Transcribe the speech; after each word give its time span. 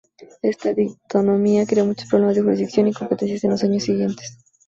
Esta 0.41 0.73
dicotomía 0.73 1.67
creó 1.67 1.85
muchos 1.85 2.09
problemas 2.09 2.35
de 2.37 2.41
jurisdicción 2.41 2.87
y 2.87 2.93
competencias 2.93 3.43
en 3.43 3.51
los 3.51 3.63
años 3.63 3.83
siguientes. 3.83 4.35